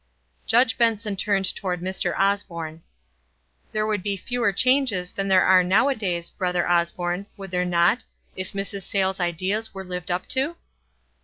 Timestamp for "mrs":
8.53-8.81